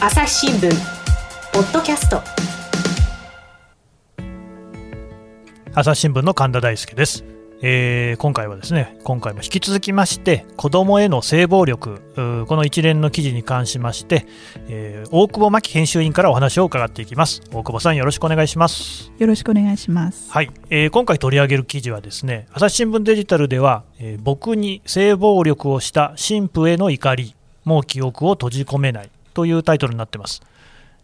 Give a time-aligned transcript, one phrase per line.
[0.00, 0.70] 朝日新聞
[1.52, 2.20] ポッドキャスト。
[5.74, 7.24] 朝日新聞の神田大輔です、
[7.60, 12.00] えー今回はですね今回も引き続きまして子どもへの性暴力
[12.46, 14.26] この一連の記事に関しまして、
[14.68, 17.42] えー大久保真紀編集員からお話を伺っていきます。
[17.52, 19.12] 大久保さんよろしくお願いします。
[19.18, 20.30] よろしくお願いします。
[20.30, 27.34] はい、えー今回取り上げる記事はですね朝日新聞デジタルでは、えー僕に性暴力をした神父への怒り
[27.64, 30.42] もう記憶を閉じ込めないというタイトルになってます。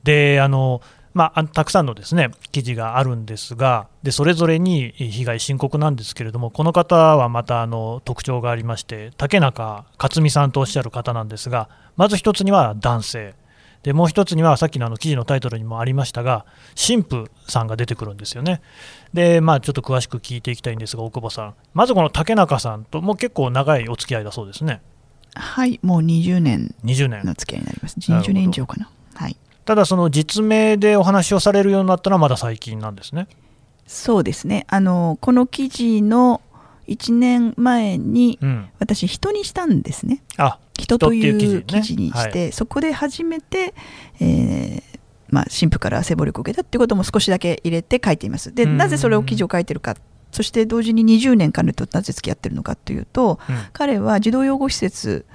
[0.03, 0.81] であの
[1.13, 13.35] まあ、たくさんのですね記事があるんですがでそれぞれに被害深刻なんですけれどもこの方はまたあの特徴がありまして竹中克美さんとおっしゃる方なんですがまず一つには男性。
[13.83, 16.45] でもう一つにはさっきのあの記事のタイトルにもありましたが
[16.77, 18.61] 神父さんが出てくるんですよね。
[19.15, 21.55] でまあちょっと詳しく聞いていきたいんですが大久保さん。
[21.73, 24.83] まずこの竹中さんとも結構長いお付き合いだそうですね。
[25.35, 27.97] はい、もう20年20年の付き合いになります。
[28.11, 28.91] なるほど20年以上かな。
[29.15, 29.37] はい。
[29.65, 33.29] ただその実名でお話をされるようになったのはまだ最近なんですね
[33.87, 34.67] そうですね。
[34.69, 36.41] あのこの記事の
[36.89, 40.23] 1年前にうん私人にしたんですね。
[40.37, 43.75] あ人というう記記事にして、そこで初めて、
[44.21, 44.83] えー
[45.29, 48.55] まあ、神父から性暴力を受けたっていうことも少しだけ入れて書いています。
[48.55, 49.97] で、うんなぜそれを記事を書いてるか、
[50.33, 53.57] そして同時に20年彼となぜ付き合ってるのかというと、うん。
[53.73, 55.27] 彼は児童養護施設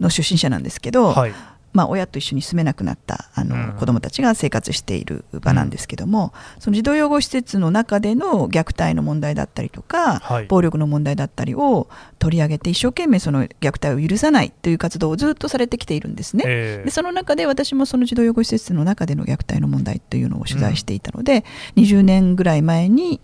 [0.00, 1.32] の出身者なんですけど、はい。
[1.72, 3.72] まあ、親と一緒に住めなくなったあの、うん。
[3.78, 10.46] 子どもたちが生活している場なんですけども、その児童養護施設の中での虐待の問題だったりとか、はい。
[10.46, 16.44] 暴力の問題だったりを取り上げて一生懸命その虐待を許さないという活動をずっとされてきているんですね。
[16.46, 21.44] えーでその中で私もその児童養護施設の中での虐待の問題というのを取材していたので、
[21.76, 23.20] 20年ぐらい前に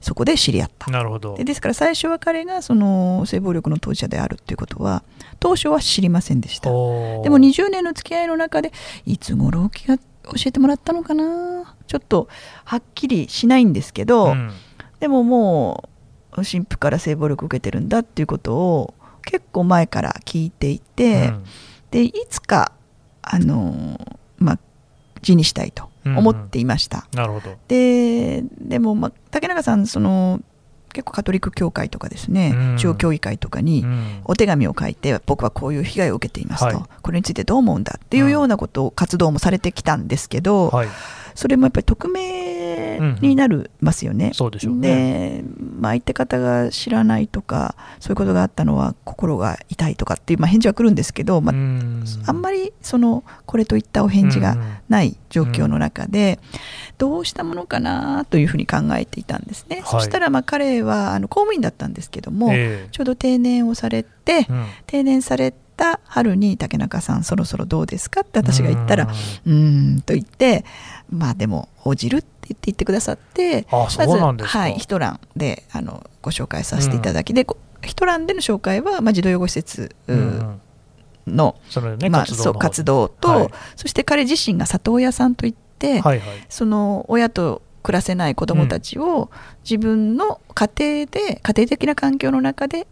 [0.00, 0.90] そこで知り合った。
[0.90, 1.36] なるほど。
[1.36, 5.02] でですから最初は彼がその性暴力の当事者であるということは
[5.40, 6.70] 当初は知りませんでした。
[6.70, 8.72] でも20年の付き合いの中で
[9.06, 10.04] いつ頃気が教
[10.46, 11.74] えてもらったのかな？
[11.86, 12.28] ちょっと
[12.64, 14.52] はっきりしないんですけど、うん。
[15.00, 15.88] でもも
[16.32, 21.44] う神父から性暴力を受けてるんだっていうことを結構前から聞いていて、うん。
[21.90, 22.72] でいつか
[23.22, 23.98] あの
[24.38, 24.58] まあ
[25.22, 27.06] 字にしたいと思っていました。
[27.12, 27.56] なるほど。
[27.68, 30.40] ででも、まあ、竹中さんその
[30.92, 32.76] 結構カトリック教会とかですね、うん。
[32.76, 34.20] 中央教議会とかに、うん。
[34.24, 36.88] お手紙を書いて僕はこういう被害を受けていますと、はい。
[37.02, 40.88] これについてどう思うんだっていうようなことを活動もされてきたんですけど、はい。
[41.34, 42.37] それもやっぱり匿名
[43.20, 44.32] になるますよね。
[44.34, 45.42] そうでしょうね。
[45.42, 45.44] で、
[45.80, 52.04] まあ、相手方が知らないとかそういうことがあったのは心が痛いとかっていう、まあ、返事は来るんですけど、まあうん。
[52.26, 54.56] あんまりそのこれといったお返事が
[54.88, 56.38] ない状況の中で、
[56.98, 59.76] どうしたものかなというふうに考えていたんですね。
[59.76, 59.84] はい。
[59.84, 62.88] そしたらまあ彼はあの公務員だったんですけども、ええ。
[62.90, 64.66] ちょうど定年をされて、うん。
[64.86, 69.08] 定年された春に竹中さんそろそろどうですかって私が言ったら
[69.46, 69.52] うん。
[69.52, 70.64] うーんと言って
[71.10, 74.58] まあでも応じるって言って言ってくださってあそうなんですか。
[74.58, 81.36] はい、一覧であのご紹介させていただき、でこ一覧での紹介は、まあ、児童養護施設ううんうん。
[81.36, 81.56] の、
[81.98, 83.48] ねまあ、活動活動と、はい。
[83.76, 86.46] そして彼自身が里親さんといって、はいはい。
[86.48, 89.30] その親と暮らせない子どもたちを
[89.62, 90.68] 自分の家
[91.04, 92.86] 庭で家庭的な環境の中で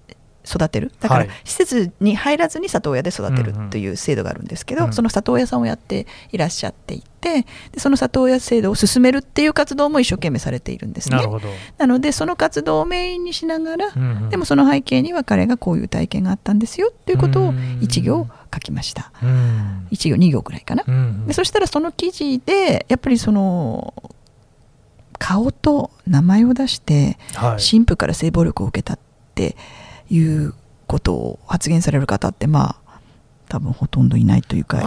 [0.46, 0.92] 育てる。
[1.00, 1.30] だからはい。
[1.44, 3.70] 施設に入らずに里親で育てるうんうん。
[3.70, 4.92] という制度があるんですけど、うん。
[4.92, 11.18] その里親さんをやっていらっしゃっていてでその里親制度を進めるっていう活動も一生懸命されているんですね。
[11.76, 14.30] なのでその活動をメインにしながら、うんうん。
[14.30, 17.78] でもその背景には彼がこういう体験があったんですよっていうことをうん。
[17.82, 19.12] 一行書きました。
[19.22, 19.88] うん。
[19.90, 20.84] 一行二行ぐらいかな。
[20.86, 21.26] うんうん。
[21.26, 23.92] でそしたらその記事でやっぱりその
[25.18, 27.62] 顔と名前を出してはい。
[27.62, 28.98] 神父から性暴力を受けたっ
[29.34, 29.56] て
[30.10, 30.54] いう
[30.86, 32.86] ことを発言される方ってまあ
[33.48, 34.80] 多分ほとんどいないというかい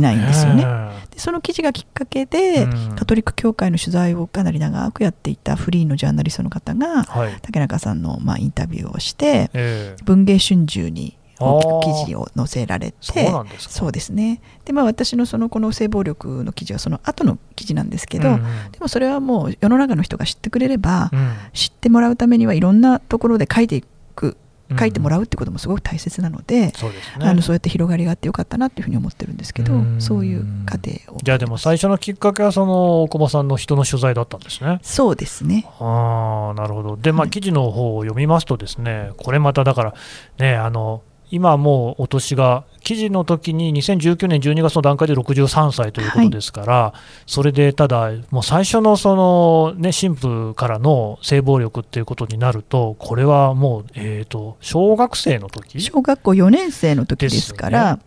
[0.00, 0.64] ないんですよね。
[0.64, 2.94] ねでその記事がきっかけで、うん。
[2.94, 7.38] カトリック教会の取材をかなり長くやっていたフリーのジャーナリストの方がはい。
[7.42, 10.02] 竹中さんのまあインタビューをしてええ。
[10.04, 13.74] 文藝春秋に大きく記事を載せられてそうですか。
[13.74, 14.40] そうですね。
[14.64, 18.40] で、まあ、私のそのこの性暴力の記事はその後の記事なんですけど、うんうん。
[18.70, 21.32] でもそれはもう世の中の人が知ってくれれば、うん。
[21.52, 23.86] 知ってもらうためにはいろんなところで書いていく
[24.26, 24.36] うん
[24.78, 27.26] 書いてもらうってこともすごく大切なので、そうですね。
[27.26, 30.00] あのそうやって広がりがあってよかったなっていうふうに思ってるんですけど、うん。
[30.00, 31.18] そういう過程を。
[31.22, 34.80] じゃあでも最初のきっかけはその大久保さんの人の取材だったんですね。
[34.82, 35.66] そうですね。
[35.78, 36.96] ああなるほど。
[36.96, 37.30] で、まあ、はい。
[37.30, 39.94] 記事の方を読みますとですね、これまただから、
[40.38, 46.94] ね、あの今はもうお年が、記事の時に2019年12月の段階で63歳ということですから、
[47.26, 55.80] それでただ、もう最初のその、ね、神父からの性暴力っていうことになると、これはもう、えー、と小学生の時？
[55.80, 58.06] 小学校4年生の時ですからです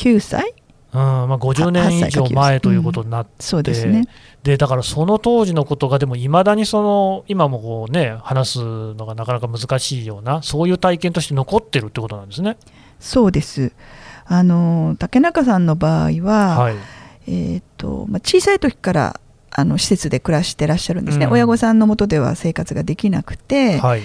[0.00, 0.54] 9歳
[0.92, 4.06] うんまあ、50年以上前ということになって、うん、そうですね。
[4.42, 12.56] でだからその当時のことがでもいまだにその今もこう、ね、話すのがなかなか難しいようなそういう体験として残ってるってことなんですね。
[12.98, 13.72] そうです。
[14.26, 16.76] あの竹中さんの場合は、はい、
[17.26, 19.20] えーとまあ、小さい時から
[19.50, 24.02] あの施設で暮らしてらっしゃるんですね、うん、親御さんのもとでは生活ができなくて、はい、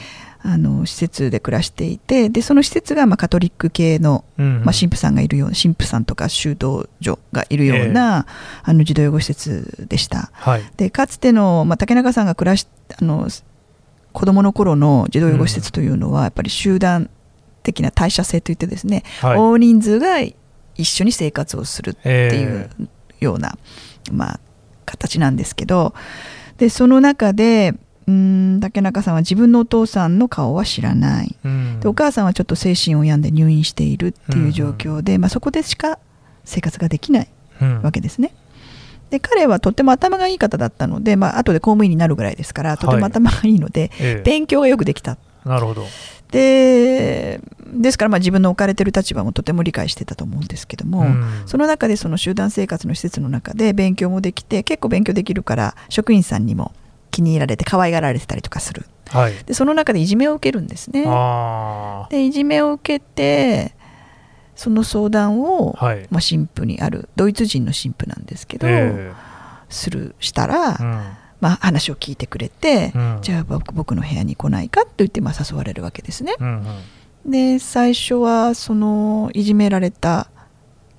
[0.47, 10.29] あの施設で暮らしていてでその施設がまあカトリック系の、うんまあ、神父さんがいるような神父さんとか修道女がいるような、えー、あの児童養護施設でした。
[10.33, 12.67] はい、でかつての、まあ、竹中さんが暮らし
[12.99, 13.27] あの
[14.13, 17.09] 子供の頃の児童養護施設というのは、やっぱり集団
[17.63, 22.69] 的な代謝性といってですね、はい、大人数が一緒に生活をするっていう
[23.19, 23.57] ような、
[24.07, 24.39] えー、まあ、
[24.85, 25.93] 形なんですけど
[26.57, 27.73] でその中で
[28.07, 35.97] うん竹中さんは自分のお父さんの顔は知らない、うん、でお母さんはちょっと精神を病んで入院しているっていう状況で、うん、まあ、そこでしか
[36.43, 37.29] 生活ができない
[37.81, 38.31] わけですね。
[39.09, 45.17] で彼はとても頭がいい方だったので、まあ後で公務員になるぐらいですからとても頭がいいので、はい、勉強がよくできた。
[45.45, 45.85] なるほど。
[46.31, 56.73] でですからまあ自分の置かれている立場もとても理解してたと思うんですけども、うん、その中でその集団生活の施設の中で勉強もできて結構勉強できるから職員さんにも
[57.15, 61.03] 気に入られて可愛がられてたりとかする、はい、でその中でいじめを受けるんですね。
[62.09, 63.73] でいじめを受けて
[64.53, 69.13] その相談を、はい、まあ、神父にあるドイツ人の神父なんですけど、えー、
[69.69, 70.77] するしたら、うん、
[71.39, 76.35] まあ、話を聞いてくれて、うん、じゃあ僕僕の部屋に来ないかと言ってまあ誘われるわけですね。
[76.37, 76.65] うん
[77.25, 80.29] うん、で最初はそのいじめられた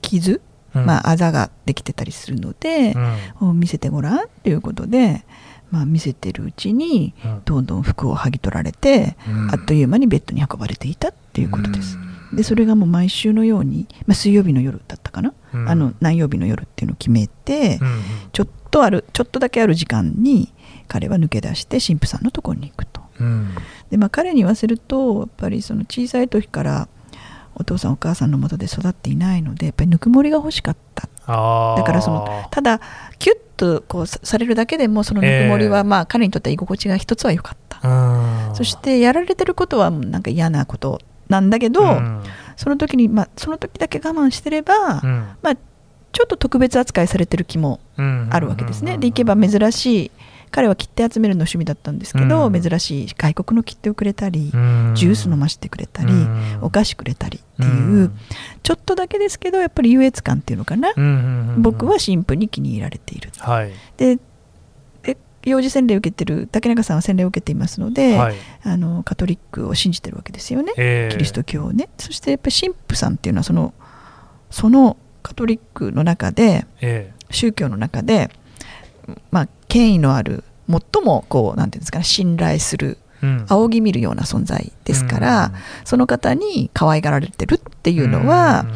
[0.01, 0.41] 傷、
[0.73, 2.95] まあ、あざができてたりするので、
[3.41, 5.27] 見せてごらんということで
[5.71, 7.15] まあ、見せてるうちに
[7.45, 11.99] どんどん服を剥ぎ取られて、うん、あっという間にベッドに運ばれていたっていうことです。
[12.33, 18.03] でそれがもう毎週のように、まあ、水曜日の夜だったかな、うん、あの何曜日の夜っていうのを決めて、うん
[18.33, 20.53] ちょっとあるちょっとだけある時間に
[20.89, 23.01] 彼は抜け出して神父さんのところに行くと。
[23.19, 23.55] うん、
[23.91, 26.89] でまあ、彼に言わせるとやっぱりその小さい時から
[27.55, 32.81] お父さんお母さんのもとで育っていないのでやっぱりぬくもりが欲しかっただからそのただ
[33.19, 41.82] キュッとこうされるだけでもそのぬくもりは、まあ彼にとっては居心地が一つは良かった、そしてやられてることはなんか嫌なことなんだけど、
[42.56, 45.02] その時に、まあ、その時だけ我慢してれば、
[45.43, 45.55] まあ、
[46.12, 47.81] ちょっと特別扱いされてる気も
[48.31, 48.99] あるわけですね。
[48.99, 50.11] でいけば珍しい
[50.56, 58.11] 彼は切手集めるの趣味だったんですけど、うん、珍しい外国の切手をくれたり、うん、ジュース飲ませてくれたり、うん、お菓子くれたりっていう、
[58.62, 60.94] ちょっとだけですけどやっぱり優越感っていうのかな、
[61.58, 63.32] 僕は神父に気に入られている。
[63.37, 64.19] はい、で
[65.44, 71.91] 幼児洗礼を受けてる竹中さんは洗礼を受けていますので、はい、あのカトリックを信じてるわけですよね、えー、キリスト教をね。
[71.99, 73.75] そしてやっぱり神父さんっていうのはその
[74.50, 78.31] そのカトリックの中で、えー、宗教の中で
[79.31, 82.99] まあ、権威のある最もこうなんていうんですかね信頼する、
[83.49, 85.53] 仰ぎ見るような存在ですから、うん、
[85.85, 88.75] その方に可愛がられてるっていうのは、うん、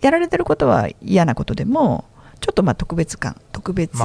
[0.00, 2.04] やられてることは嫌なことでも
[2.40, 3.98] ちょっとまあ特別感特別、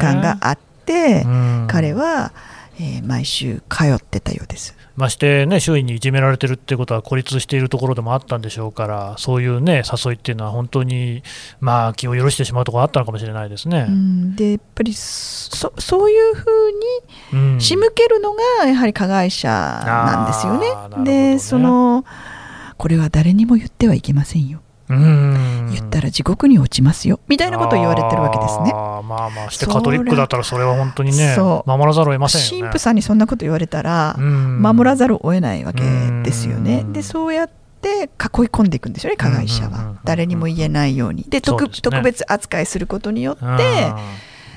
[0.00, 1.26] 感があって、
[1.68, 2.32] 彼は、
[2.78, 4.76] えー、毎週通ってたようです。
[4.96, 11.22] まして、ね、周囲にいじめられてるってことは孤立しているところでもあったんでしょうから、そういう、ね、誘いっていうのは本当に、
[11.60, 13.86] まあ、気を許してしまうところあったのかもしれないですね。
[13.88, 20.66] うん、でやっぱりそそういうふうに仕向けるのがやはり加害者なんですよね。
[20.96, 22.04] うん、で、ね、その
[22.76, 24.61] これは誰にも言ってはいけませんよ。
[24.92, 27.20] 言ったら地獄に落ちますよ。
[27.28, 28.72] みたいなことを言われてるわけですね。
[28.74, 32.70] あまあまあしてカトリックだったらそれは本当にね守らざるを得ませんよね。
[32.70, 35.82] 神父さんにそんなこと言われたら守らざるを得ないわけ
[36.24, 36.84] ですよね。
[36.92, 38.08] でそうやって囲い
[38.46, 39.96] 込んでいくんですよね加害者は。
[40.04, 41.24] 誰にも言えないように。
[41.28, 43.92] で特、ね、特別扱いすることによって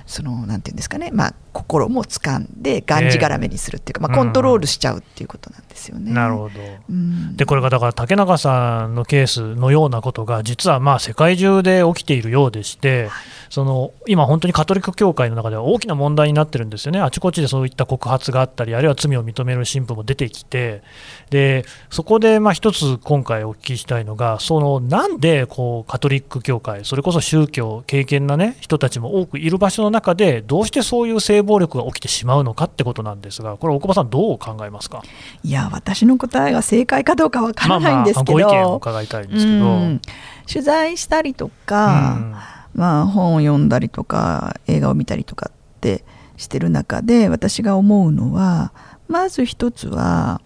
[0.06, 6.12] そのなんていうんですかね、まあ、心も掴んでがんじがらめにするっていうか、まあ、コントロールしちゃうっていうことなんですよね。
[6.12, 6.60] なるほど、
[6.90, 13.12] うん、でこれがだから竹中さんのケースのようなことが実はまあ世界中で起きているようでして、はい。
[13.50, 20.82] その今、本当にカトリック教会の中では大きな問題になってるんですよね、あちこちでそういった告発があったり、あるいは罪を認める神父も出てきて、
[21.30, 35.02] でそこでまあ一つ今回お聞きしたいのが、そのなんでこうカトリック教会、それこそ宗教、敬虔な、ね、人たちも多くいる場所の中で、どうしてそういう性暴力が起きてしまうのかってことなんですが、これ、大久保さん、どう考えますか？
[35.42, 40.16] いや、私の答えが正解かどうかわからないんですけど、まあまあ、ご意見を伺いたいんですけど。
[40.48, 42.36] 取材したりとか、うん
[42.76, 46.04] まあ、本を読んだりとか映画を見たりとかって
[46.38, 48.72] してる中で私が思うのは
[49.08, 50.42] まず一つは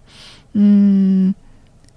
[0.56, 1.36] うん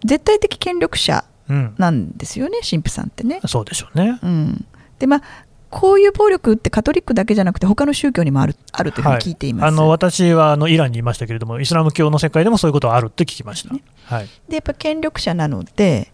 [0.04, 3.40] 絶対的権力者うんなんですよね、神父さんってね。
[3.46, 4.18] そうでしょうね。
[4.20, 4.64] うん、
[4.98, 5.22] でまあ
[5.72, 9.66] こういう暴力ってカトリックだけじゃなくて他の宗教にもあるあるというふうに聞いています。
[9.66, 13.74] あの私はあのイランにいましたけれども、イスラム教の世界でもそういうことはあるって聞きました。
[13.74, 13.82] ね。
[14.04, 16.12] はい、でやっぱ権力者なので、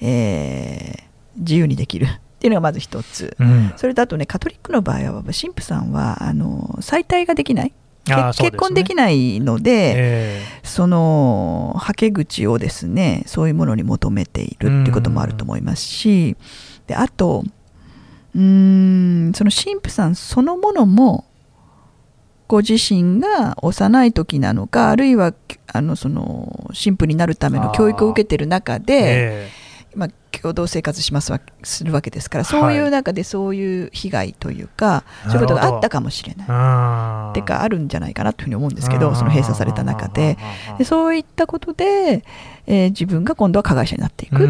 [0.00, 2.06] えー自由にできる。
[2.06, 2.08] っ
[2.40, 3.36] ていうのがまず一つ。
[3.38, 3.72] うん。
[3.76, 7.72] それとあとねカトリックの場合は神父さんはあの再退ができない。
[8.04, 16.34] 結結婚できないのでえそのはけ口をですねそういうものに求めているっていうこともあると思いますし
[16.86, 17.44] であと
[18.38, 21.24] うーんその神父さんそのものも
[22.46, 25.34] ご自身が幼い時なのかあるいは
[25.66, 29.50] あのその神父になるための教育を受けてる中えで、え
[29.94, 32.60] まあ、共同生活しますわするわけですからはい。
[32.60, 37.34] そういう中でそういう被害というか、そういうことがあったかもしれない。
[37.34, 40.38] てかあるんじゃないかなというふうに思うんですけどその閉鎖された中で。
[40.78, 42.24] でそういったことで、
[42.66, 44.46] えー自分が今度は加害者になっていくってう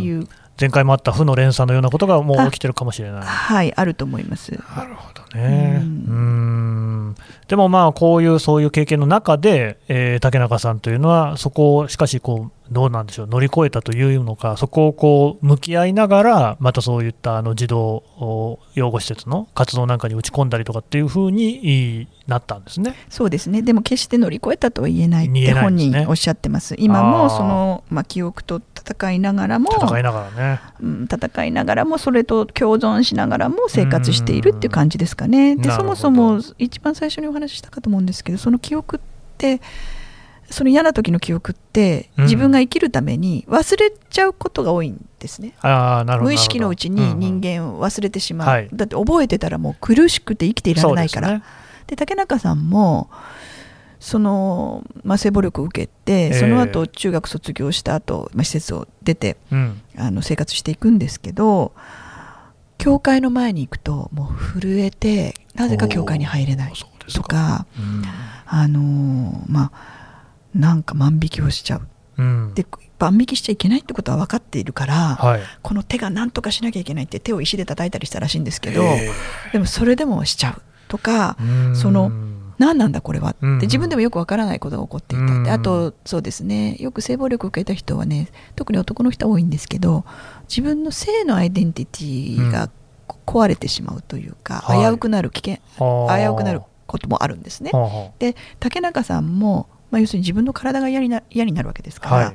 [0.00, 0.28] いう、
[0.60, 3.22] 前回もあった負の連鎖のようなことがもう起きてるかもしれない。
[3.22, 4.52] はいあると思います。
[4.52, 5.80] なるほどね。
[5.82, 7.14] ううんん
[7.48, 17.80] でもまあこういうそういう経験の中で、えー竹中さんというのはそこをしかしこうどうなんでしょう乗り越えたというのかそこをこう向き合いながらまたそういったあの児童
[18.18, 22.94] お養護施設の活動なんかに打ち込んだりとかっていうふうになったんですね。
[23.08, 30.60] そうですねでも決して乗り越えたとは言えないっ言て本人おっしゃってます今あもーその、まあ、記憶と戦いながらも戦いながらね。
[30.80, 35.56] うん、戦いながらもそれと共存しながらも生活しているっていう感じですかね。
[35.56, 39.00] でそもそも一番最初にお話ししたかと思うんですけどその記憶っ
[39.38, 39.60] て
[40.52, 42.24] その嫌な時の記憶ってうん。
[42.24, 45.54] 自分が生きるために忘れちゃうことが多いんですね。
[45.60, 48.68] ああなるほど無意識のうちに人間間を忘れてしまう、はい。
[48.72, 51.28] だって覚えてたらもう苦しくて生きていられないから。
[51.28, 51.42] で,、ね、
[51.96, 53.10] 竹中さんも
[54.00, 59.80] その、まあ、性暴力を受けてその後中学卒業した後、まあ施設を出てうん。
[59.96, 61.72] あの生活していくんですけど
[62.78, 66.72] 教会の前に行くともう震えてなぜか教会に入れない
[67.14, 68.02] とかうん。
[68.46, 69.91] あのーまあ
[70.54, 71.88] なんか万引きをしちゃう。
[72.18, 72.52] うん。
[72.54, 72.66] で
[72.98, 75.40] 万引きしちゃいけないってことは分かっているから、はい。
[75.62, 79.10] この手が何とかしなきゃいけないって手を石で叩いたりしたらしいんですけど、え
[79.52, 83.58] でもそれでもしちゃうとか、ーそのうん何なんだこれはってうんうん。
[83.60, 86.76] 自分でもよくわからないことが起こっていた、うんであとそうですね。
[86.78, 90.04] よく性暴力を受けた人はね特に男の人は多いんですけど
[90.48, 92.70] 自分の性のアイデンティティが
[93.06, 94.78] こ壊れてしまうというか、はい。
[94.80, 96.18] 危うくなる危険はあ。
[96.18, 97.72] 危うくなることもあるんですね。
[98.18, 102.34] で竹中さんも、まあ、要するに自分の体が嫌にな嫌になるわけですから、はい。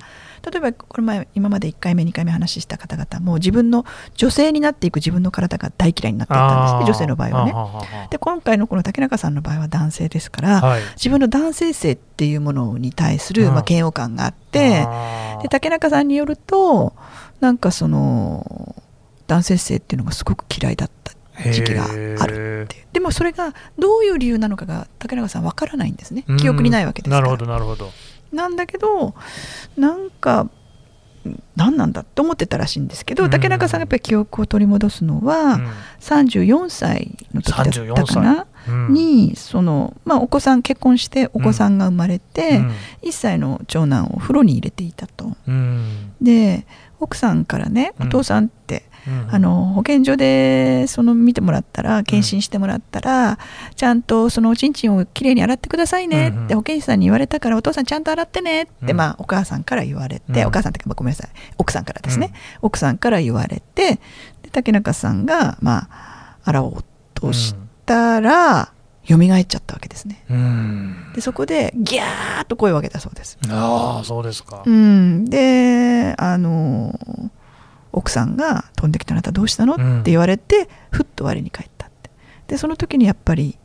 [0.49, 3.83] 例えばこれ前今まで1回目2回目話しした方々も自分の
[4.15, 8.07] 女性になっていく自分の体が大嫌いになっていったんですね女性の場合はね。
[8.11, 10.81] で今回のこの竹中さんの場合は男性ですから、はい。
[10.95, 13.53] 自分の男性性っていうものに対する、うん。
[13.53, 15.41] まあ、嫌悪感があってあー。
[15.41, 16.93] で竹中さんによると
[17.39, 18.75] なんかその
[19.25, 21.13] 男性性っていうのがすごく嫌いだった
[21.51, 26.25] 時期があるってでもそれがどういう理由なのかが竹中さんわからないんですね。
[26.39, 27.21] 記憶にないわけですから。
[27.21, 27.91] なるほどなるほど。
[28.31, 29.13] なんだけど
[29.77, 30.49] なんか
[31.55, 33.29] 何なんだって思ってたらしいんですけど、うん。
[33.29, 35.67] 竹中さんがやっぱり記憶を取り戻すのは、うん。
[35.99, 38.93] 34歳の時だったかな、うん。
[38.93, 42.71] にその、まあ、お子さん結婚してお子さんが生まれて、うん。
[43.03, 45.35] 1歳の長男を風呂に入れていたと。
[45.47, 46.13] うん。
[46.21, 46.65] で
[46.99, 53.39] 奥さんからね「うんお父さん」って、うんあの保健所でその見てもらったら検診してもらったら、
[53.75, 56.29] ちゃんとそのおちんちんをきれいに洗ってくださいね。
[56.29, 56.55] って、うんうん。
[56.55, 58.63] 保健師さんに言われたからお父さんちゃんと洗ってね。
[58.63, 58.97] って、うん。
[58.97, 60.47] まあ、お母さんから言われて、うん。
[60.47, 61.29] お母さんってかごめんなさい。
[61.57, 63.99] 奥さんからですね、奥さんから言われて
[64.41, 66.83] で竹中さんが、まあ、洗おう
[67.13, 68.71] としたら、
[69.07, 70.25] 蘇っちゃったわけですね。
[70.29, 71.13] うん。
[71.15, 73.37] でそこでギャーッと声を上げたそうです。
[73.49, 74.63] ああそうですか。
[74.65, 76.93] うん、であの
[77.97, 82.09] 奥さんが「飛んできたあなたどうしたの?」うんって言われてふっと我に返ったって。
[82.47, 83.57] でその時にやっぱり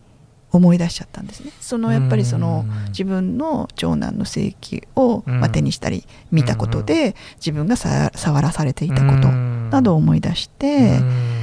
[0.50, 1.50] 思い出しちゃったんですね。
[1.60, 2.84] そのやっぱりそのうん。
[2.88, 5.40] 自分の長男の性器を、うん。
[5.40, 9.70] まあ、手にしたり見たことで自分がさ触らされていたことうん。
[9.70, 11.41] などを思い出して、うん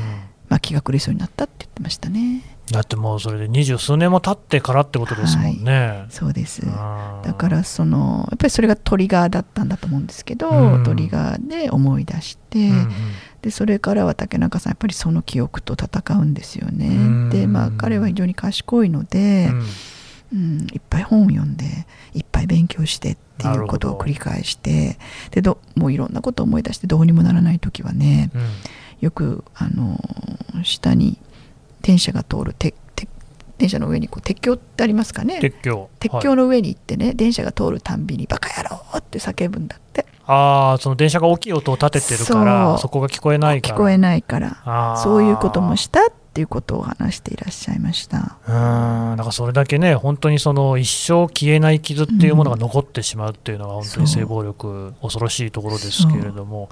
[0.50, 2.44] まあ、気が狂いそうになったって言ってましたね。
[2.72, 6.62] だってもうそれで二十数年も経ってからってことですもんね、そうです。
[6.66, 10.84] だからそのやっぱりそれがトリガーだったんだと思うんですけど、うん。
[10.84, 12.90] トリガーで思い出して、うんうん。
[13.42, 16.88] でそれからは竹中さんやっぱりその記憶と戦うんですよね。
[16.88, 17.30] うん。
[17.30, 19.50] でまあ彼は非常に賢いので、
[20.32, 20.68] うん。
[20.72, 21.66] いっぱい本を読んで
[22.14, 25.00] いっぱい勉強してっていうことを繰り返して
[25.32, 28.42] でどもういろんなことを思い出してどうにもならない時はねうん。
[29.02, 29.98] よくあの
[30.64, 31.18] 下に
[31.82, 33.08] 電車が通るてて
[33.58, 35.40] 電車の上にこう鉄橋ってありますかね？
[35.40, 35.90] 鉄橋。
[36.00, 40.06] 鉄橋の上に行ってね、電車が通るたんびに「バカ野郎!」って叫ぶんだって。
[40.32, 43.76] ああその電車が大きい音を立ててるからそこが聞こえないから。
[43.76, 48.38] 聞こえないからそういうこともしたっていうことを話していらっしゃいました。
[48.48, 56.70] うーんだからそれだけね本当にその一生消えない傷っていうものが残ってしまうっていうのが本当に性暴力恐ろしいところですけれども。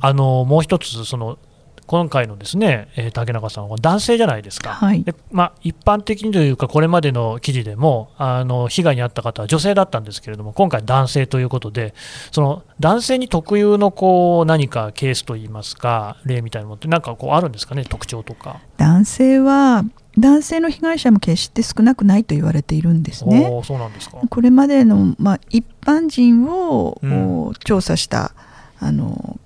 [0.00, 1.38] あのもう一つその
[1.86, 11.94] 今回のですね、えー竹中さんは男性じゃないですか、はいでまあ、一般的にというか、これまでの記事でもあの被害に遭った方は女性だったんですけれども、今回、男性ということで、
[12.32, 18.60] その男性に特有のこう何かケースといいますか、例みたいなものって、なんかこうあるんですかね、特徴とか。
[18.76, 19.84] 男性は
[20.18, 24.18] 男性の被害者も決して少なくないと言われているんですねそうなんですか。
[24.28, 28.32] これまでの、まあ、一般人を、うんお調査した
[28.78, 29.38] あの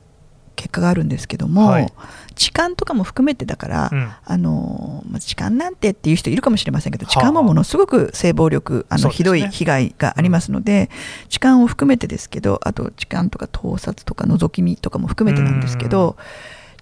[0.61, 1.93] 結果があるんですけども、はい。
[2.35, 4.11] 痴漢とかも含めてだから、うん。
[4.23, 7.13] あのまあ痴漢なんてっていう人いるかもしれませんけどはあ。
[7.13, 9.11] 痴漢もものすごく性暴力あの、ね。
[9.11, 10.91] ひどい被害がありますので、
[11.31, 16.17] 痴漢を含めてですけどあと痴漢とか盗撮とか覗き見とかも含めてなんですけど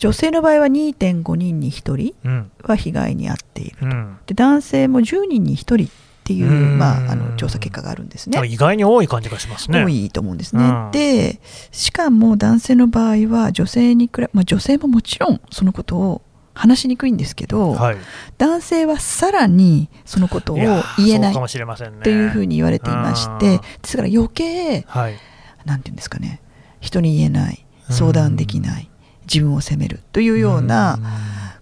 [0.00, 2.50] 女性の場合は2.5人に1人うん。
[2.64, 4.18] は被害に遭っているうん。
[4.26, 5.90] で男性も10人に1人
[6.28, 8.38] っていう、うんまあ、あの調査結果があるんですね。
[8.47, 9.82] 意外に多い感じがしますね。
[9.82, 10.62] 多いと思うんですね。
[10.62, 11.40] うんで
[11.73, 17.97] しかも男性の場合は女性に比べ、まあ、女性ももちろんそのことを話しにくいんですけど、はい、
[18.37, 20.66] 男性はさらにそのことを言
[21.14, 22.02] えないそうかもしれませんね。
[22.02, 25.16] というふうに言われていましうんてですから余計はい、
[25.64, 26.42] なんていうんですかね
[26.80, 28.90] 人に言えない相談できない
[29.23, 30.99] 自分を責めるというような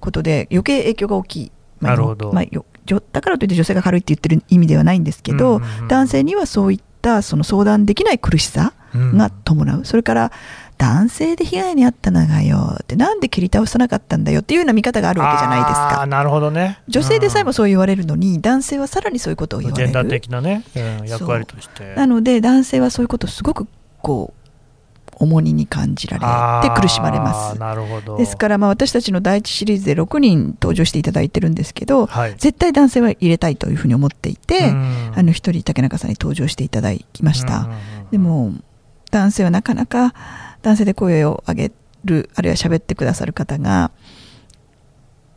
[0.01, 1.53] ことで余計影響が大きい。
[1.79, 2.45] まあなるほどまあ
[2.87, 5.89] だからといって女性が軽いって言ってる意味ではないんですけど、うんうんうん。
[5.89, 9.17] 男性にはそういったその相談できない苦しさうん。
[9.19, 10.33] が伴う、それから
[10.79, 16.07] 男性で被害に遭ったのがよってなんで切り倒さなかったんだよっていうような見方があるわけじゃないですか。
[16.07, 16.81] なるほどね。
[16.89, 21.09] 女性でさえもうんそう言われるのに、男性はさらにそういうことを言われジェンダーる的なね、うん。
[21.09, 21.95] 役割として。
[21.95, 23.67] なので男性はそういうことをすごく
[24.03, 24.46] こう
[25.17, 26.19] 重荷に感じら
[26.63, 28.17] れて苦しまれますなるほど。
[28.17, 38.53] ですからまあ私たちの第一シリーズで6人登場していただいてるんですけど、はい、絶対男性は入れたいというふうに思っていて、うんあの一人竹中さんに登場していただきました、うんでも
[39.11, 40.15] 男性はなかなか
[40.63, 41.73] 男性で声を上げ
[42.05, 43.91] るあるいは喋ってくださる方が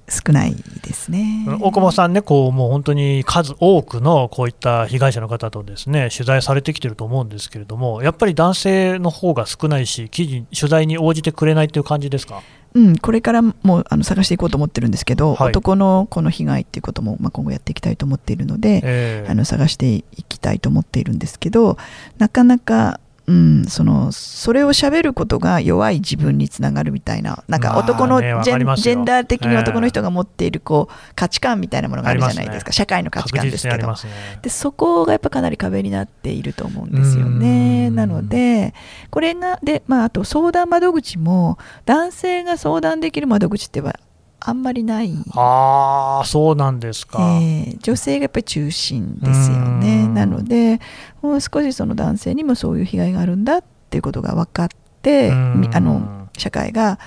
[0.10, 1.45] 少ないですね。
[1.62, 12.41] 大久保さんね、こうもう本当に数多くのこういった被害者の方とですね取材されてきてると思うんですけれども、やっぱり男性の方が少ないし、記事取材に応じてくれないという感じですか？
[12.76, 13.56] うん、これからも
[13.89, 21.78] あの探していこうと思ってるんですけど、はい男のこの被害っていうことも、まあ、今後やっていきたいと思っているので、えーあの探していきたいと思っているんですけど
[22.17, 28.96] なかなか、うん、そのそれを喋ることが弱い自分につながるみたいななんかまあ男のジェン,、ますよ。
[28.96, 29.58] ジェンダー的にええ。
[29.60, 32.72] 男の人が持っているこう価値観みたいなものがあるじゃないですか。
[32.72, 32.74] ね。
[32.74, 33.88] 社会の価値観ですけど。
[33.88, 33.94] ね。
[34.42, 37.89] でそこがやっぱかなり壁になっていると思うんですよね。
[37.89, 37.96] うん。
[37.96, 38.74] なので
[39.12, 44.00] これがで、まあ、あと相談窓口も男性が相談できる窓口っては
[44.41, 45.13] あんまりない。
[45.36, 47.19] ああ、そうなんですか。
[47.41, 50.04] えー女性がやっぱり中心ですよね。
[50.06, 50.80] うんなので
[51.21, 54.67] もう少しその男性にもそういう被害があるんだっていうことが分かっ
[55.02, 55.36] てあ
[55.80, 56.99] の社会が、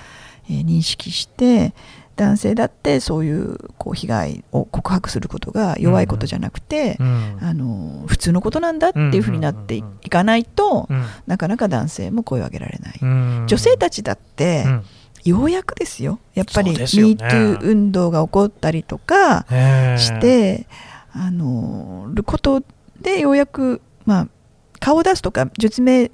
[0.49, 1.73] えー認識して
[2.15, 12.99] 男性だってそういうこう被害を告白することが弱いことじゃなくて、うんあの普通のことなんだっていうふうになっていいかないと、うんなかなか男性も声を上げられない。
[13.01, 14.83] うん女性たちだって、うん
[15.25, 16.19] ようやくですよ。
[16.33, 20.67] やっぱり MeToo 運動が起こったりとか、えーして、
[21.13, 22.63] あのること
[22.99, 24.27] でようやく、まあ、
[24.79, 26.11] 顔を出すとか実名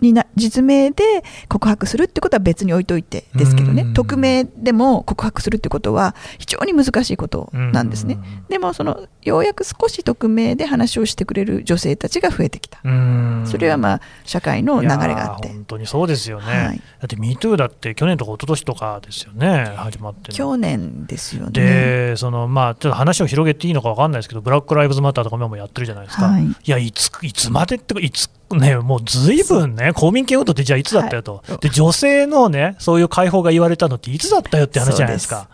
[0.00, 1.04] にな実名で
[1.48, 3.82] 告白するってことは別に置いといてですけどね。
[3.82, 3.94] うん。
[3.94, 8.14] 匿名でも告白するってことは非常に難しいことなんですね。
[8.14, 8.46] うん。
[8.48, 12.78] でもそのようやく少し匿名で話をしてくれる女性たちが増えてきた。
[12.84, 13.44] うん。
[13.46, 15.48] それはまあ社会の流れがあって。
[15.48, 16.78] 本当にそうですよね、はい。
[16.78, 21.50] だって MeToo だって去年とか一昨年とかですよね、始まって去年ですよね。
[21.52, 26.44] でそのまあ、ちょっと話を広げていいのか分かんないですけど、ブラック・ライブズ・マターとか今もやってるじゃないですか、はい。
[26.44, 31.58] い、やいつ、いつまでってか、いつね、もうずいぶんね、公民権運動ってじゃあいつだったよと、はい。
[31.58, 35.48] で、女性のね、そういう解放が言われたのっていつだったよって話じゃないですか、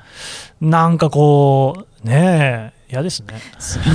[0.61, 3.41] なんかこう、ねえ、嫌ですね。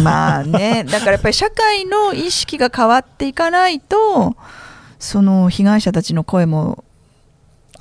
[0.04, 4.36] まあね、 だからやっぱり社会の意識が変わっていかないと、
[5.00, 6.84] その被害者たちの声も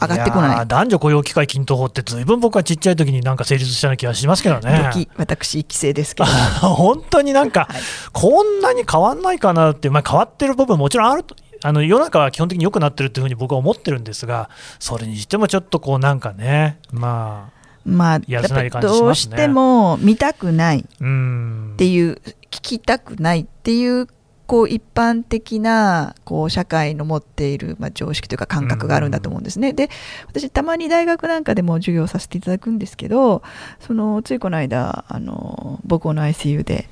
[0.01, 0.67] 上がってこない。
[0.67, 4.91] 男女雇用機会均等法って、ずいぶん僕はちっちゃい時になんか成立したような気がしますけどね。
[4.93, 6.29] 時私、規制ですけど、
[6.75, 7.81] 本当になんか、はい
[8.13, 11.35] こんなに変わんないかなって、まあ、変わってる部分もちろんあると。
[11.63, 17.51] あの世の中は基本的に良くなってるというふうに僕は思ってるんですが、それにしてもちょっとこうなんかね、ま
[17.85, 24.09] まあ、やらせない感じしどうしても見たくないっうんていう、聞きたくないっていう、
[24.51, 29.73] こう一般的なこう社会の持っている、まあ、常識というか感覚があるんだと思うんですね。
[29.73, 29.91] で、
[30.27, 33.45] 私、たまに大学なんかでも授業させていただくんですけど、
[33.79, 36.89] そのついこの間、あの母校の ICU で、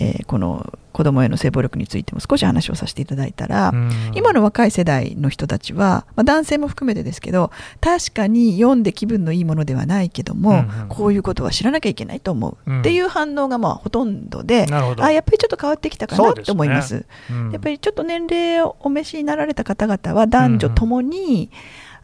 [0.00, 3.90] えーこの子供への性暴力についても少し話をさせていただいたら、うん。
[4.14, 17.06] 今の若い世代の人たちは、まあ、男性も含めてですけど確かに読んで気分のいいものではないけども、うんうんこういうことは知らなきゃいけないと思う、うんっていう反応がまあほとんどであやっぱりちょっと変わってきたかなと思います。
[17.30, 17.50] うん。
[17.52, 21.50] やっぱりちょっと年齢をお召しになられた方々は男女ともに、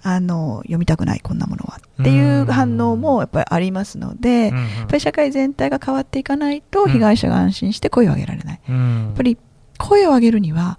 [0.08, 1.80] あの読みたくないこんなものは。
[2.00, 4.64] っていう反応もやっぱりありますので、うんうん。
[4.78, 8.60] やっぱり社会全体が変わっていかないと被害者が安心して声を上げられない。
[8.68, 9.04] うん。
[9.06, 9.36] やっぱり
[9.78, 10.78] 声を上げるには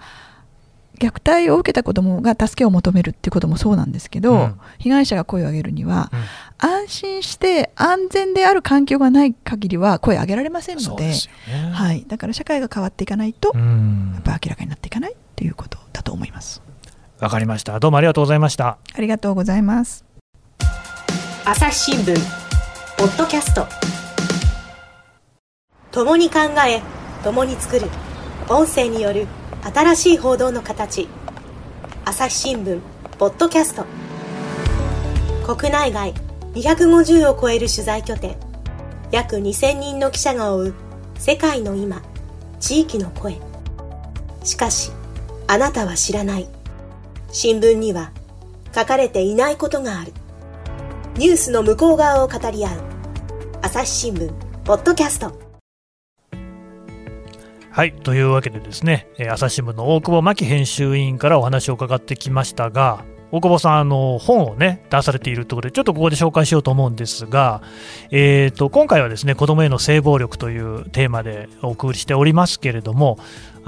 [0.99, 4.59] 虐待を受けた子どもが助けを求めるっていうこともそうなんですけど、うん。
[4.79, 6.69] 被害者が声を上げるにはうん。
[6.69, 11.15] 安心して安全である環境がない限りは声を上げられませんのでね。
[11.73, 16.61] はい、だから社会が変わっていかないと、うやんっぱり明らかになっていかないっていうことだと思います。
[17.19, 17.79] わかりました。
[17.79, 18.77] どうもありがとうございました。
[18.93, 20.05] ありがとうございます。
[21.45, 22.15] 朝日新聞
[22.97, 23.65] ポッドキャスト。
[25.91, 26.81] 共に考え
[27.23, 27.87] 共に作る。
[28.49, 29.27] 音声による
[29.73, 31.07] 新しい報道の形。
[32.05, 32.79] 朝日新聞
[33.17, 33.85] ポッドキャスト。
[35.55, 36.13] 国内外
[36.53, 38.35] 250を超える取材拠点。
[39.11, 40.73] 約2000人の記者が追う
[41.17, 42.01] 世界の今
[42.59, 43.39] 地域の声。
[44.43, 44.91] しかし
[45.47, 46.47] あなたは知らない
[47.31, 48.11] 新聞には
[48.73, 50.13] 書かれていないことがある
[51.17, 52.81] ニュースの向こう側を語り合う
[53.61, 54.31] 朝日新聞
[54.63, 55.37] ポッドキャスト
[57.69, 57.93] はい。
[57.93, 67.61] というわけでですね、朝日新聞の大久保真紀編集委員からお話を伺ってきましたが、大久保さん、あの本をね、出されているところで、ちょっとここで紹介しようと思うんですが、
[68.09, 73.19] えー、と今回はですね、子供への性暴力というテーマでお送りしておりますけれども、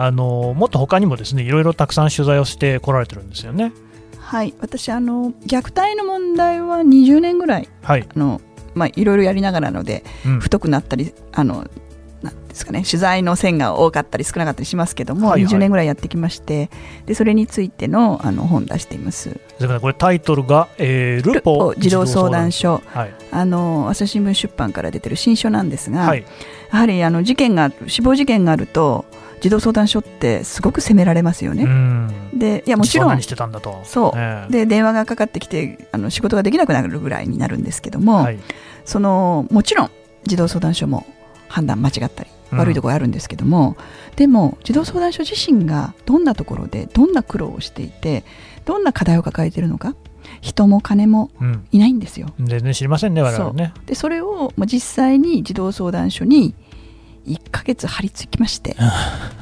[0.01, 3.73] あのもっと他にもですね、いろいろたくさん取材をしてこられてるんですよね。
[4.17, 8.07] はい、私あの虐待の問題は20年ぐらいはい。
[8.09, 8.39] あの
[8.75, 11.67] まあいろいろやりながらのでうん太くなったりあの
[12.21, 16.69] なんですかね取材の線が多かったり少なかったりしますけども、はいはい20年ぐらいやってきまして
[17.05, 23.13] でそれについてのあの本出していますそれからこれタイトルが、えールポ児童相談所はい。
[23.31, 26.25] あの朝日新聞出版から出てる新書なんですが、はい。
[26.71, 29.05] やはりあの事件が死亡事件があると
[29.41, 31.63] 児童相談所ってすごく責められますようね。
[31.63, 32.37] ん。
[32.37, 33.79] でいやもちろん実は何してたんだと。
[33.83, 38.39] そうええで電話がかかってきてあの仕事ができなくなるぐらいになるんですけども、はい。
[38.85, 39.91] そのもちろん
[40.25, 41.05] 児童相談所も
[41.47, 43.77] 判断間違ったりうん悪いところあるんですけども、
[44.15, 48.23] でも児童相談所自身がどんなところでどんな苦労をしていて
[48.65, 49.95] どんな課題を抱えているのか
[50.41, 51.67] 人も金もうん。
[51.71, 52.27] いないんですよ。
[52.39, 53.73] 全然知りませんね、我々ね。
[53.85, 56.55] でそれをまあ実際に児童相談所に
[57.29, 58.75] 1ヶ月張り付きまして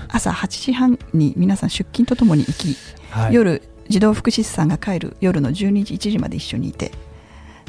[0.10, 2.76] 朝8時半に皆さん出勤とともに行き、
[3.12, 3.34] はい。
[3.34, 6.92] 夜児童福祉士さんが帰る夜の12時1時まで一緒にいて、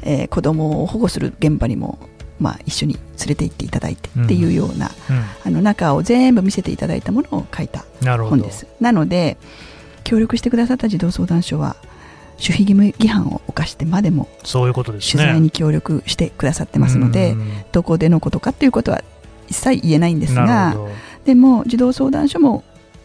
[0.03, 1.99] えー子供を保護する現場にも、
[2.41, 4.91] まあ、一緒に連れて行っていただいてっていうような、う
[5.45, 7.85] あの中を全部見せていただいたものを書いた。
[8.19, 9.37] 本ですなので
[10.05, 11.77] 協力してくださった児童相談所は
[12.39, 15.23] 守秘義務違反を犯してまでもそういうことですね。
[15.23, 19.03] 取材に協力してくださってますので、うんどこでのことかっていうことは
[19.49, 20.77] 一切言えないんですなが。
[21.25, 22.65] でも児童相談所も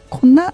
[0.09, 0.53] こんな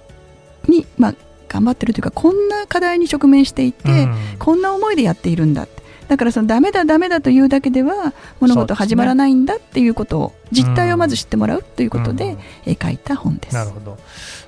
[0.67, 1.15] に、まあ、
[1.47, 13.53] 頑張ってるというかこんな課題に直面していて、うんこんな思いでやっているんだってだからそのダメだダメだというだけでは物事始まらないんだっていうことを実態をまず知ってもらうということで、書いた本です。
[13.53, 13.97] なるほど。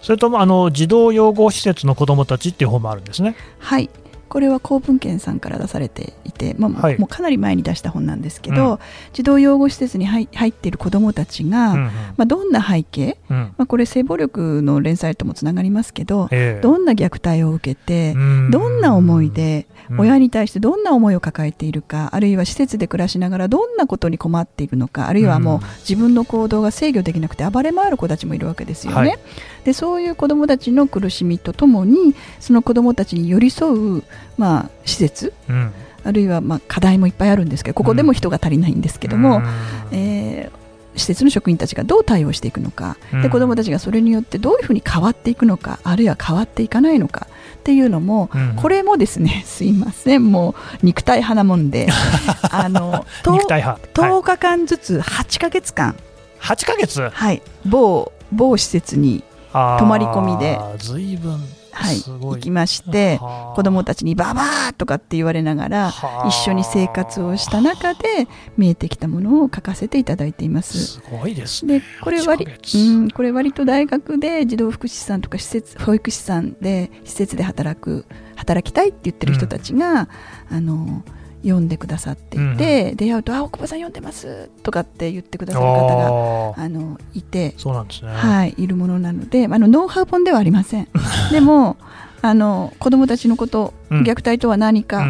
[0.02, 3.36] それともあの児童養護施設の子どもたちっていう本もあるんですね。
[3.60, 3.92] はい
[4.32, 6.98] これは公文献さんから出されていて、まあはい。
[6.98, 8.80] もうかなり前に出した本なんですけど、うん。
[9.12, 11.92] 児童養護施設に入入っている子どもたちが、うんうん。
[11.92, 13.38] まあ、どんな背景、うん。
[13.58, 16.62] まあ、これ性暴力の連載ともつながりますけど、ええ。
[16.62, 18.52] どんな虐待を受けて、うん。
[18.52, 20.00] どんな思いでうん。
[20.00, 25.62] 親に対してどんな思いを抱えているか、あるいは施設で暮らしながらどんなことに困っているのかあるいはもううん。
[25.80, 28.98] 自分の行動が制御できなくて暴れ回る子たちもいるわけですよね。
[28.98, 29.20] はい
[29.64, 34.04] でそういう子どもたちの苦しみとともにその子どもたちに寄り添う、
[34.38, 35.72] まあ、施設うん。
[36.04, 39.46] あるいはまあ課題もいっぱいあるんですけどここでも人が足りないんですけども、うん。
[39.92, 40.62] えー
[40.96, 43.22] 施設の職員たちがどう対応していくのか、うん。
[43.22, 47.28] で子どもたちがそれによってどういうふうに変わっていくのかあるいは変わっていかないのか
[47.60, 48.56] っていうのも、うん。
[48.58, 51.88] これもですね すいませんもう肉体派なもんで
[52.52, 53.88] あのと肉体派。
[53.94, 55.96] 10はい、日間ずつ8ヶ月間、
[56.42, 57.10] 8ヶ月？
[57.10, 60.60] はい、某某施設に泊泊まり込みで。
[60.78, 63.20] ずいぶんはい、行きまして
[63.56, 65.94] 子どもたちに「ババア!」とかって言われながら
[66.28, 70.78] 一緒に生活をした中で見えてきたものを書かせていただいています。
[70.78, 80.10] すごいですね、でこれ割うんこれ割と大学で児童福祉士さんとか施設保育士さんで施設で働く働きたいって言ってる人たちが、
[80.52, 81.04] うん、あの
[81.44, 90.88] 読んでくださっていて、うん、出会うと「あ大久保さん読んでます」とかって言ってくださる方があのいてそうなんですね、はい、いるものなのであのノウハウ本ではありません。
[91.32, 91.78] でも
[92.24, 95.02] あの子どもたちのこと、虐待とは何か、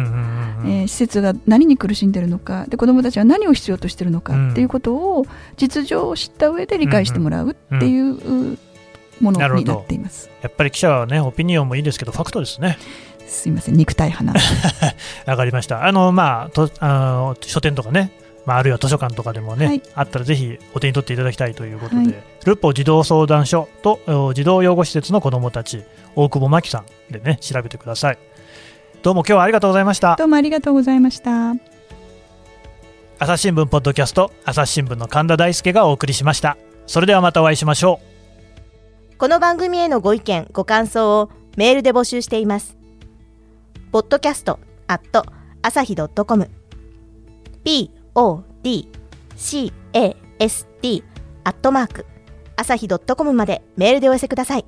[0.64, 5.26] えー、施設が何に苦しんでいるのかで子どもたちは何を必要としているのかっていうことを
[5.58, 8.56] 実情を知った上で理解してもらうっていう
[9.20, 10.30] ものになっています。
[10.40, 12.78] やっぱり記者はねオピニオンもいいですけどファクトですね。
[13.26, 14.40] すいません肉体派な。
[15.26, 15.86] わかりました。
[15.86, 18.12] あのまあとあの書店とかね
[18.44, 22.06] まあ、あるいは図書館とかでもね、はい、あったらぜひお手に取っていただきたいということで、はい、
[22.44, 25.84] ルッポ児童相談所と児童養護施設の子どもたち
[26.16, 28.18] 大久保真紀さんでね調べてください。
[29.02, 30.16] どうも今日はありがとうございました。
[30.16, 31.54] どうもありがとうございました。
[33.18, 36.56] 朝日新聞ポッドキャスト朝日新聞の神田大輔がお送りしました。
[36.88, 39.18] それではまたお会いしましょう。
[39.18, 42.81] この番組へのご意見ご感想をメールで募集しています
[43.92, 45.26] ポッドキャストアット
[45.60, 46.50] 朝日 .com
[48.14, 49.72] podcast
[51.44, 52.06] アットマーク
[52.56, 54.64] 朝日 .com までメールでお寄せください。